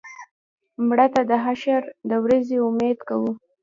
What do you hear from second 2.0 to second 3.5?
د ورځې امید کوو